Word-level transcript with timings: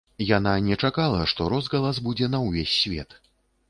Яна 0.37 0.53
не 0.69 0.77
чакала, 0.87 1.21
што 1.35 1.51
розгалас 1.55 2.03
будзе 2.09 2.35
на 2.37 2.45
ўвесь 2.49 2.77
свет. 2.83 3.21